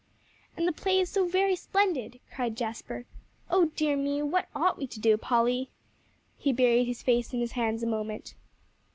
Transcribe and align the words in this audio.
"And 0.57 0.67
the 0.67 0.71
play 0.71 0.97
is 0.97 1.09
so 1.09 1.27
very 1.27 1.55
splendid!" 1.55 2.19
cried 2.33 2.57
Jasper. 2.57 3.05
"Oh 3.51 3.65
dear 3.75 3.95
me! 3.95 4.23
what 4.23 4.47
ought 4.55 4.79
we 4.79 4.87
to 4.87 4.99
do, 4.99 5.15
Polly?" 5.15 5.69
He 6.39 6.51
buried 6.51 6.85
his 6.87 7.03
face 7.03 7.33
in 7.35 7.39
his 7.39 7.51
hands 7.51 7.83
a 7.83 7.85
moment. 7.85 8.33